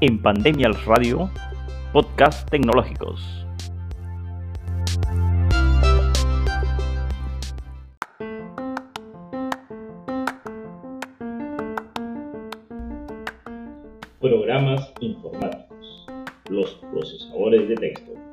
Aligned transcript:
en 0.00 0.20
Pandemial 0.20 0.74
Radio, 0.84 1.30
podcast 1.92 2.48
tecnológicos. 2.50 3.46
Programas 14.20 14.92
informáticos. 15.00 16.06
Los 16.50 16.74
procesadores 16.92 17.68
de 17.68 17.74
texto. 17.76 18.25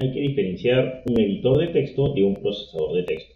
Hay 0.00 0.12
que 0.12 0.20
diferenciar 0.20 1.02
un 1.06 1.20
editor 1.20 1.58
de 1.58 1.68
texto 1.68 2.12
de 2.14 2.22
un 2.22 2.34
procesador 2.36 2.94
de 2.94 3.02
texto, 3.02 3.34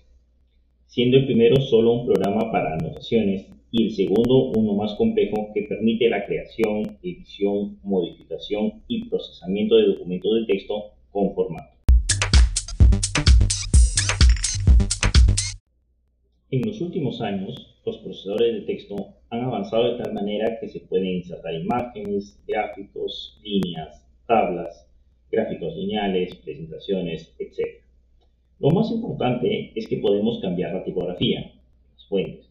siendo 0.87 1.17
el 1.17 1.27
primero 1.27 1.61
solo 1.61 1.93
un 1.93 2.07
programa 2.07 2.53
para 2.53 2.75
anotaciones 2.75 3.49
y 3.73 3.87
el 3.87 3.91
segundo 3.91 4.53
uno 4.57 4.75
más 4.75 4.95
complejo 4.95 5.49
que 5.53 5.63
permite 5.63 6.09
la 6.09 6.25
creación, 6.25 6.99
edición, 7.03 7.79
modificación 7.83 8.83
y 8.87 9.09
procesamiento 9.09 9.77
de 9.77 9.87
documentos 9.87 10.35
de 10.35 10.47
texto 10.47 10.93
con 11.11 11.35
formato. 11.35 11.73
En 16.51 16.61
los 16.65 16.81
últimos 16.81 17.21
años, 17.23 17.81
los 17.85 17.99
procesadores 17.99 18.55
de 18.55 18.61
texto 18.61 18.95
han 19.31 19.41
avanzado 19.41 19.97
de 19.97 20.05
tal 20.05 20.13
manera 20.13 20.61
que 20.61 20.69
se 20.69 20.81
pueden 20.81 21.07
insertar 21.07 21.55
imágenes, 21.55 22.41
gráficos, 22.47 23.41
líneas, 23.43 24.07
tablas, 24.29 24.92
gráficos 25.33 25.75
lineales, 25.75 26.35
presentaciones, 26.37 27.35
etc. 27.39 27.81
Lo 28.61 28.69
más 28.69 28.91
importante 28.91 29.73
es 29.75 29.89
que 29.89 29.97
podemos 29.97 30.41
cambiar 30.41 30.75
la 30.75 30.85
tipografía, 30.85 31.53
las 31.95 32.07
fuentes, 32.07 32.47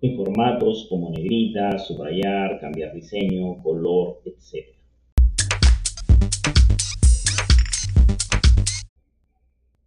en 0.00 0.16
formatos 0.16 0.86
como 0.88 1.10
negrita, 1.10 1.76
subrayar, 1.78 2.60
cambiar 2.60 2.94
diseño, 2.94 3.60
color, 3.62 4.20
etc. 4.24 4.68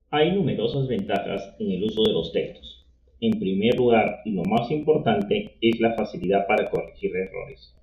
Hay 0.10 0.32
numerosas 0.34 0.88
ventajas 0.88 1.56
en 1.60 1.72
el 1.72 1.84
uso 1.86 2.04
de 2.04 2.14
los 2.14 2.34
textos. 2.34 2.86
En 3.20 3.40
primer 3.40 3.76
lugar, 3.76 4.22
y 4.26 4.32
lo 4.32 4.44
más 4.44 4.70
importante, 4.70 5.56
es 5.62 5.80
la 5.80 5.96
facilidad 5.96 6.46
para 6.46 6.70
corregir 6.70 7.16
errores. 7.16 7.74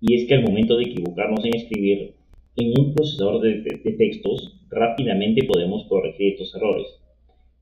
Y 0.00 0.14
es 0.14 0.26
que 0.26 0.34
al 0.34 0.42
momento 0.42 0.76
de 0.76 0.84
equivocarnos 0.84 1.44
en 1.44 1.56
escribir, 1.56 2.14
en 2.56 2.72
un 2.78 2.94
procesador 2.94 3.42
de, 3.42 3.62
textos 3.98 4.58
rápidamente 4.70 5.44
podemos 5.46 5.84
corregir 5.88 6.32
estos 6.32 6.54
errores, 6.54 6.86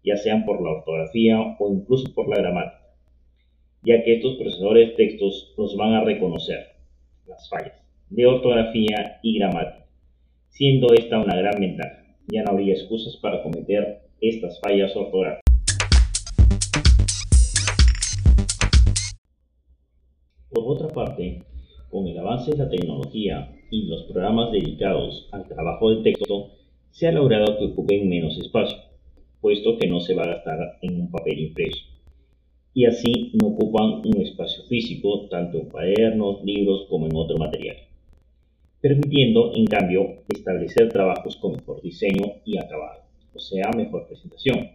ya 0.04 0.16
sean 0.16 0.44
por 0.44 0.62
la 0.62 0.70
ortografía 0.70 1.56
o 1.58 1.72
incluso 1.72 2.14
por 2.14 2.28
la 2.28 2.36
gramática, 2.36 2.94
ya 3.82 4.04
que 4.04 4.14
estos 4.14 4.36
procesadores 4.36 4.90
de 4.90 4.94
textos 4.94 5.52
nos 5.58 5.76
van 5.76 5.94
a 5.94 6.04
reconocer 6.04 6.60
las 7.26 7.48
fallas 7.48 7.82
de 8.08 8.26
ortografía 8.26 9.18
y 9.22 9.38
gramática, 9.38 9.86
siendo 10.50 10.94
esta 10.94 11.18
una 11.18 11.36
gran 11.36 11.60
ventaja. 11.60 12.04
Ya 12.28 12.42
no 12.42 12.52
habría 12.52 12.74
excusas 12.74 13.16
para 13.16 13.42
cometer 13.42 14.02
estas 14.20 14.60
fallas 14.60 14.94
ortográficas. 14.94 15.42
Por 20.50 20.64
otra 20.66 20.88
parte, 20.88 21.42
con 21.94 22.08
el 22.08 22.18
avance 22.18 22.50
de 22.50 22.56
la 22.56 22.68
tecnología 22.68 23.54
y 23.70 23.86
los 23.86 24.02
programas 24.02 24.50
dedicados 24.50 25.28
al 25.30 25.46
trabajo 25.46 25.94
de 25.94 26.02
texto, 26.02 26.50
se 26.90 27.06
ha 27.06 27.12
logrado 27.12 27.56
que 27.56 27.66
ocupen 27.66 28.08
menos 28.08 28.36
espacio, 28.36 28.76
puesto 29.40 29.78
que 29.78 29.86
no 29.86 30.00
se 30.00 30.12
va 30.12 30.24
a 30.24 30.34
gastar 30.34 30.58
en 30.82 31.02
un 31.02 31.10
papel 31.12 31.38
impreso. 31.38 31.84
Y 32.74 32.86
así 32.86 33.30
no 33.40 33.50
ocupan 33.50 34.02
un 34.04 34.20
espacio 34.20 34.64
físico 34.64 35.28
tanto 35.28 35.56
en 35.60 35.68
cuadernos, 35.68 36.42
libros 36.42 36.84
como 36.90 37.06
en 37.06 37.14
otro 37.14 37.36
material, 37.38 37.76
permitiendo 38.80 39.52
en 39.54 39.64
cambio 39.66 40.24
establecer 40.34 40.88
trabajos 40.88 41.36
con 41.36 41.52
mejor 41.52 41.80
diseño 41.80 42.24
y 42.44 42.58
acabado, 42.58 43.02
o 43.32 43.38
sea, 43.38 43.70
mejor 43.76 44.08
presentación, 44.08 44.68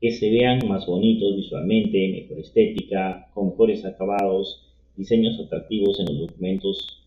que 0.00 0.12
se 0.12 0.30
vean 0.30 0.66
más 0.66 0.86
bonitos 0.86 1.36
visualmente, 1.36 2.22
mejor 2.22 2.38
estética, 2.38 3.28
con 3.34 3.48
mejores 3.48 3.84
acabados, 3.84 4.64
diseños 4.98 5.38
atractivos 5.38 6.00
en 6.00 6.06
los 6.06 6.18
documentos 6.26 6.98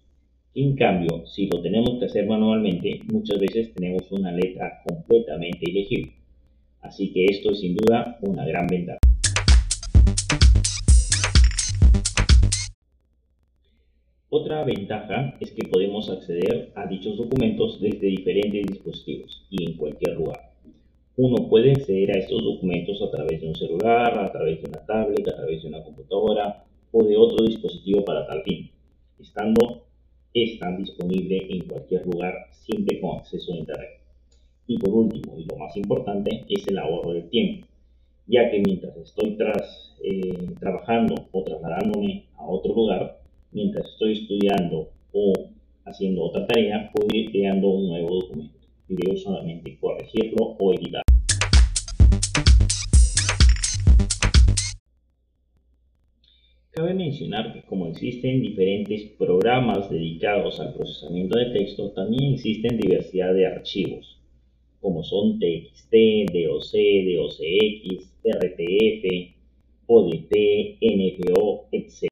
en 0.54 0.76
cambio, 0.76 1.26
si 1.28 1.48
lo 1.48 1.62
tenemos 1.62 1.98
que 2.00 2.06
hacer 2.06 2.26
manualmente, 2.26 3.00
muchas 3.12 3.40
veces 3.40 3.74
tenemos 3.74 4.10
una 4.12 4.32
letra 4.32 4.82
completamente 4.86 5.70
ilegible. 5.70 6.14
Así 6.82 7.14
que 7.14 7.26
esto 7.26 7.52
es 7.52 7.60
sin 7.60 7.76
duda 7.76 8.18
una 8.22 8.46
gran 8.46 8.68
ventaja. 8.68 9.00
Otra 14.30 14.64
ventaja 14.66 15.38
es 15.40 15.52
que 15.52 15.68
podemos 15.70 16.10
acceder 16.10 16.72
a 16.76 16.88
dichos 16.88 17.18
documentos 17.18 17.80
desde 17.80 18.08
diferentes 18.08 18.68
dispositivos 18.68 19.46
y 19.50 19.70
en 19.70 19.78
cualquier 19.78 20.16
lugar. 20.16 20.52
Uno 21.16 21.48
puede 21.50 21.72
acceder 21.72 22.12
a 22.12 22.20
estos 22.20 22.44
documentos 22.44 23.02
a 23.02 23.12
través 23.12 23.40
de 23.42 23.48
un 23.48 23.56
celular, 23.56 24.18
a 24.18 24.32
través 24.32 24.62
de 24.62 24.70
una 24.70 24.86
tablet, 24.86 25.28
a 25.28 25.36
través 25.36 25.62
de 25.62 25.70
una 25.70 25.84
computadora 25.84 26.66
o 26.92 27.04
de 27.04 27.18
otro 27.18 27.46
dispositivo 27.46 28.04
para 28.04 28.26
tal 28.28 28.44
fin, 28.44 28.70
estando 29.20 29.84
están 30.34 30.78
disponibles 30.78 31.44
en 31.50 31.68
cualquier 31.68 32.06
lugar 32.06 32.48
siempre 32.52 33.00
con 33.02 33.18
acceso 33.18 33.54
a 33.54 33.58
Internet. 33.58 34.00
Y 34.68 34.78
por 34.78 34.94
último, 34.94 35.38
y 35.38 35.44
lo 35.44 35.58
más 35.58 35.76
importante, 35.76 36.46
es 36.48 36.68
el 36.68 36.78
ahorro 36.78 37.14
de 37.14 37.24
tiempo, 37.24 37.68
ya 38.28 38.50
que 38.50 38.62
mientras 38.62 38.96
estoy 38.96 39.36
tras, 39.36 39.94
eh, 40.04 40.48
trabajando 40.60 41.16
o 41.32 41.44
trasladándome 41.44 42.26
a 42.38 42.46
otro 42.46 42.74
lugar, 42.74 43.22
mientras 43.52 43.86
estoy 43.90 44.14
estudiando 44.14 44.90
o 45.12 45.34
haciendo 45.86 46.24
otra 46.24 46.48
tarea, 46.48 46.90
puedo 46.94 47.08
ir 47.14 47.32
creando 47.32 47.70
un 47.70 47.90
nuevo 47.90 48.22
documento 48.22 48.60
y 48.88 48.96
debo 48.96 49.18
solamente 49.18 49.78
corregirlo 49.80 50.56
o 50.60 50.74
editarlo. 50.74 51.11
Cabe 56.92 57.06
mencionar 57.06 57.54
que 57.54 57.62
como 57.62 57.88
existen 57.88 58.42
diferentes 58.42 59.04
programas 59.18 59.90
dedicados 59.90 60.60
al 60.60 60.74
procesamiento 60.74 61.40
de 61.40 61.46
texto, 61.52 61.92
también 61.92 62.34
existen 62.34 62.78
diversidad 62.78 63.34
de 63.34 63.48
archivos, 63.48 64.20
como 64.82 65.02
son 65.02 65.40
TXT, 65.40 65.94
DOC, 66.34 66.74
DOCX, 67.08 68.12
RTF, 68.26 69.06
ODT, 69.88 70.36
NFO, 70.82 71.70
etc. 71.72 72.10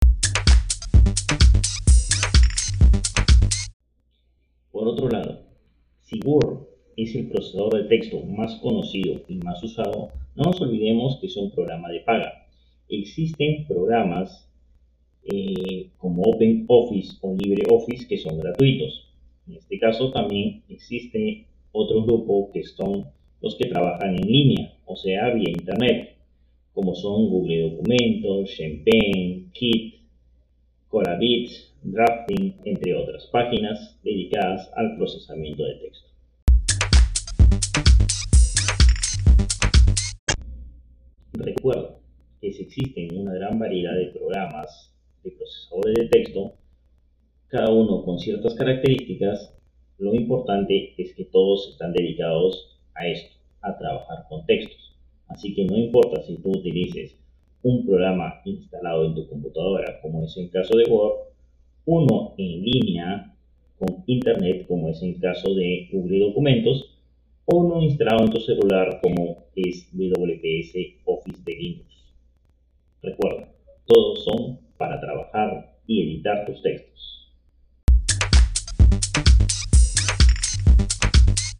Por 4.72 4.88
otro 4.88 5.10
lado, 5.10 5.42
si 6.04 6.22
Word 6.24 6.70
es 6.96 7.16
el 7.16 7.28
procesador 7.28 7.84
de 7.84 7.90
texto 7.90 8.22
más 8.22 8.56
conocido 8.62 9.20
y 9.28 9.36
más 9.40 9.62
usado, 9.62 10.14
no 10.38 10.44
nos 10.46 10.62
olvidemos 10.62 11.18
que 11.20 11.28
es 11.28 11.36
un 11.36 11.52
programa 11.52 11.90
de 11.90 12.00
paga. 12.00 12.48
Existen 12.88 13.68
programas 13.68 14.49
eh, 15.24 15.90
como 15.98 16.24
OpenOffice 16.24 17.18
o 17.22 17.36
LibreOffice 17.36 18.08
que 18.08 18.18
son 18.18 18.40
gratuitos. 18.40 19.08
En 19.48 19.56
este 19.56 19.80
caso 19.80 20.12
también 20.12 20.64
existe 20.70 21.48
otro 21.72 22.04
grupo 22.04 22.52
que 22.52 22.64
son 22.64 23.06
los 23.42 23.56
que 23.56 23.68
trabajan 23.68 24.16
en 24.16 24.28
línea, 24.28 24.78
o 24.86 24.96
sea, 24.96 25.34
vía 25.34 25.50
Internet, 25.50 26.18
como 26.74 26.94
son 26.96 27.30
Google 27.30 27.72
Documentos, 27.72 28.50
Champagne, 28.56 29.46
Kit, 29.54 29.96
Corabit, 30.88 31.50
Drafting, 31.84 32.56
entre 32.66 32.94
otras 32.96 33.28
páginas 33.28 33.98
dedicadas 34.04 34.70
al 34.76 34.98
procesamiento 34.98 35.64
de 35.64 35.76
texto. 35.76 36.10
Recuerda 41.34 41.98
que 42.42 42.48
existen 42.48 43.18
una 43.18 43.34
gran 43.34 43.58
variedad 43.60 43.96
de 43.96 44.08
programas 44.08 44.94
procesadores 45.50 45.96
de 45.96 46.08
texto, 46.08 46.54
cada 47.48 47.72
uno 47.72 48.04
con 48.04 48.20
ciertas 48.20 48.54
características, 48.54 49.54
lo 49.98 50.14
importante 50.14 50.94
es 50.98 51.14
que 51.14 51.26
todos 51.26 51.70
están 51.70 51.94
dedicados 51.94 52.80
a 52.94 53.08
esto, 53.08 53.36
a 53.62 53.78
trabajar 53.78 54.26
con 54.30 54.46
textos. 54.46 54.96
Así 55.28 55.54
que 55.54 55.66
no 55.66 55.78
importa 55.78 56.22
si 56.22 56.38
tú 56.38 56.52
utilices 56.52 57.16
un 57.64 57.86
programa 57.86 58.42
instalado 58.46 59.06
en 59.06 59.16
tu 59.16 59.28
computadora, 59.28 60.00
como 60.02 60.24
es 60.24 60.38
el 60.38 60.50
caso 60.50 60.78
de 60.78 60.90
Word, 60.90 61.30
uno 61.86 62.34
en 62.38 62.64
línea 62.64 63.36
con 63.78 64.04
Internet, 64.06 64.66
como 64.68 64.90
es 64.90 65.02
el 65.02 65.20
caso 65.20 65.54
de 65.54 65.90
Google 65.92 66.20
Documentos, 66.20 66.98
o 67.46 67.58
uno 67.58 67.82
instalado 67.82 68.26
en 68.26 68.32
tu 68.32 68.40
celular, 68.40 69.00
como 69.02 69.46
es 69.56 69.90
WPS 69.92 71.02
Office 71.06 71.42
de 71.44 71.56
Linux. 71.56 71.90
Recuerda, 73.02 73.50
todos 73.86 74.24
son 74.24 74.59
para 74.90 75.02
trabajar 75.02 75.82
y 75.86 76.02
editar 76.02 76.48
tus 76.48 76.64
textos. 76.64 77.19